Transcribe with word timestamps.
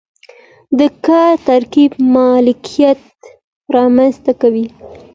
د 0.79 0.81
کار 1.05 1.33
ترکیب 1.49 1.91
مالکیت 2.15 2.99
رامنځته 3.75 4.31
کوي. 4.41 4.65